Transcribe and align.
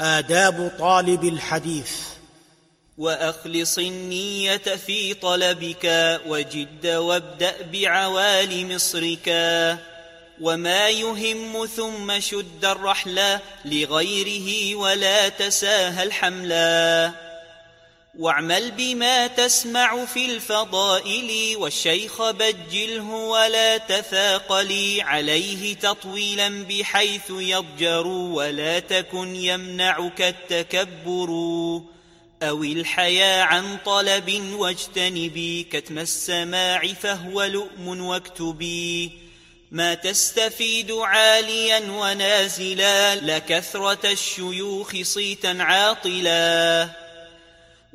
آداب 0.00 0.72
طالب 0.78 1.24
الحديث. 1.24 1.90
وأخلص 2.98 3.78
النية 3.78 4.56
في 4.56 5.14
طلبك 5.14 6.20
وجد 6.26 6.86
وابدأ 6.86 7.54
بعوالي 7.72 8.74
مصرك. 8.74 9.28
وما 10.40 10.88
يهم 10.88 11.66
ثم 11.66 12.20
شد 12.20 12.64
الرحل 12.64 13.38
لغيره 13.64 14.74
ولا 14.74 15.28
تساهل 15.28 16.12
حملا. 16.12 17.25
واعمل 18.18 18.70
بما 18.70 19.26
تسمع 19.26 20.04
في 20.04 20.26
الفضائل 20.26 21.56
والشيخ 21.56 22.30
بجله 22.30 23.14
ولا 23.14 23.78
تثاقلي 23.78 25.02
عليه 25.02 25.74
تطويلا 25.74 26.64
بحيث 26.68 27.30
يضجر 27.30 28.06
ولا 28.06 28.78
تكن 28.78 29.36
يمنعك 29.36 30.22
التكبر. 30.22 31.30
أو 32.42 32.64
الحيا 32.64 33.42
عن 33.42 33.78
طلب 33.84 34.54
واجتنبي 34.58 35.62
كتم 35.72 35.98
السماع 35.98 36.86
فهو 36.86 37.42
لؤم 37.42 38.00
واكتبي. 38.00 39.10
ما 39.70 39.94
تستفيد 39.94 40.92
عاليا 40.92 41.90
ونازلا 41.90 43.14
لكثرة 43.14 44.12
الشيوخ 44.12 44.96
صيتا 45.02 45.56
عاطلا. 45.60 47.05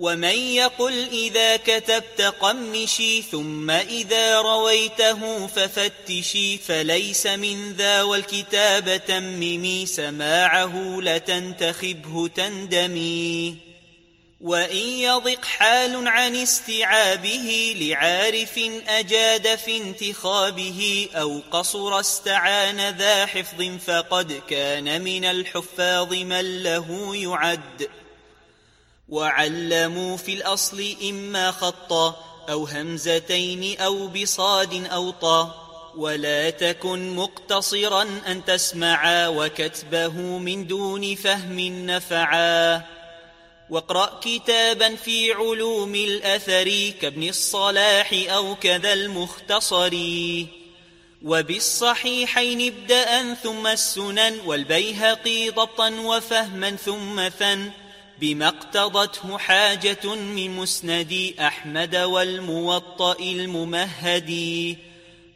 ومن 0.00 0.38
يقل 0.38 1.08
إذا 1.12 1.56
كتبت 1.56 2.20
قمشي 2.40 3.22
ثم 3.22 3.70
إذا 3.70 4.40
رويته 4.40 5.46
ففتشي 5.46 6.58
فليس 6.58 7.26
من 7.26 7.72
ذا 7.72 8.02
والكتاب 8.02 9.02
تممي 9.06 9.86
سماعه 9.86 11.00
لتنتخبه 11.00 12.28
تندمي 12.28 13.56
وإن 14.40 14.76
يضق 14.76 15.44
حال 15.44 16.08
عن 16.08 16.36
استيعابه 16.36 17.76
لعارف 17.80 18.58
أجاد 18.88 19.54
في 19.54 19.76
انتخابه 19.76 21.08
أو 21.14 21.40
قصر 21.50 22.00
استعان 22.00 22.96
ذا 22.96 23.26
حفظ 23.26 23.78
فقد 23.86 24.40
كان 24.48 25.02
من 25.02 25.24
الحفاظ 25.24 26.12
من 26.12 26.62
له 26.62 27.16
يعد 27.16 27.88
وعلموا 29.10 30.16
في 30.16 30.34
الأصل 30.34 30.94
إما 31.08 31.50
خطا 31.50 32.16
أو 32.50 32.64
همزتين 32.64 33.80
أو 33.80 34.06
بصاد 34.08 34.86
أو 34.86 35.10
طا 35.10 35.66
ولا 35.96 36.50
تكن 36.50 37.16
مقتصرا 37.16 38.02
أن 38.26 38.44
تسمعا 38.44 39.28
وكتبه 39.28 40.12
من 40.38 40.66
دون 40.66 41.14
فهم 41.14 41.86
نفعا 41.86 42.82
واقرأ 43.70 44.20
كتابا 44.20 44.96
في 44.96 45.32
علوم 45.32 45.94
الأثر 45.94 46.92
كابن 47.00 47.28
الصلاح 47.28 48.12
أو 48.28 48.54
كذا 48.54 48.92
المختصر 48.92 49.94
وبالصحيحين 51.22 52.72
ابدأ 52.72 53.34
ثم 53.34 53.66
السنن 53.66 54.38
والبيهقي 54.46 55.50
ضبطا 55.50 55.90
وفهما 55.90 56.70
ثم 56.70 57.28
ثن 57.28 57.70
بما 58.20 58.48
اقتضته 58.48 59.38
حاجة 59.38 60.14
من 60.14 60.56
مسند 60.56 61.34
أحمد 61.40 61.96
والموطأ 61.96 63.16
الممهد 63.20 64.30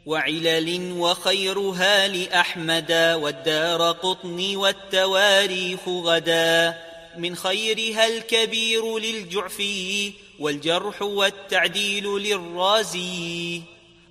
وعلل 0.05 0.91
وخيرها 0.91 2.07
لأحمد 2.07 2.91
والدار 3.21 3.91
قطن 3.91 4.55
والتواريخ 4.55 5.87
غدا 5.87 6.77
من 7.17 7.35
خيرها 7.35 8.07
الكبير 8.07 8.97
للجعفي 8.99 10.11
والجرح 10.39 11.01
والتعديل 11.01 12.07
للرازي 12.07 13.61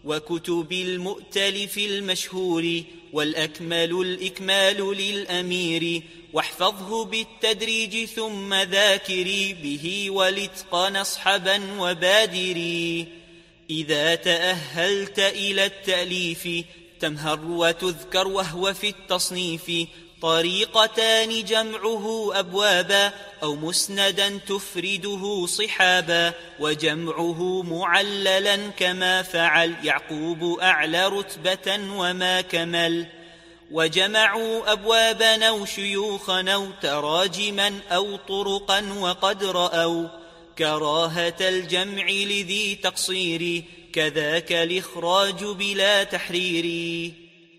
وكتب 0.05 0.73
المؤتلف 0.73 1.79
المشهور 1.79 2.83
والأكمل 3.13 4.01
الإكمال 4.01 4.97
للأمير. 4.97 6.03
واحفظه 6.33 7.05
بالتدريج 7.05 8.05
ثم 8.05 8.55
ذاكري 8.55 9.55
به 9.63 10.11
والاتقان 10.11 10.97
اصحبا 10.97 11.81
وبادري 11.81 13.07
إذا 13.71 14.15
تأهلت 14.15 15.19
إلى 15.19 15.67
التأليف 15.67 16.49
تمهر 17.01 17.41
وتذكر 17.45 18.29
وهو 18.29 18.75
في 18.75 18.89
التصنيف. 18.89 19.71
طريقتان 20.25 21.45
جمعه 21.45 22.31
أبوابا 22.35 23.13
أو 23.43 23.55
مسندا 23.55 24.41
تفرده 24.49 25.47
صحابا 25.47 26.33
وجمعه 26.61 27.63
معللا 27.63 28.57
كما 28.57 29.23
فعل 29.23 29.75
يعقوب 29.83 30.59
أعلى 30.59 31.09
رتبة 31.09 31.79
وما 31.97 32.41
كمل. 32.41 33.07
وجمعوا 33.71 34.73
أبوابا 34.73 35.49
أو 35.49 35.67
شيوخا 35.67 36.43
أو 36.43 36.67
تراجما 36.83 37.81
أو 37.91 38.17
طرقا 38.17 38.93
وقد 39.01 39.45
رأوا 39.45 40.09
كراهة 40.59 41.37
الجمع 41.41 42.11
لذي 42.11 42.79
تقصير 42.83 43.65
كذاك 43.93 44.53
الإخراج 44.53 45.45
بلا 45.45 46.05
تحرير 46.05 47.24